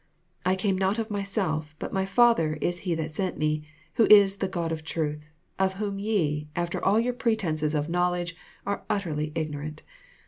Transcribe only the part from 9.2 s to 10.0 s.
ignorant.